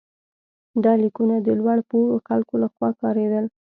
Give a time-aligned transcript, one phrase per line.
[0.83, 3.45] دا لیکونه د لوړ پوړو خلکو لخوا کارېدل.